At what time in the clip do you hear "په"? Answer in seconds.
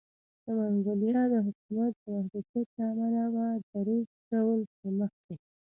3.69-3.77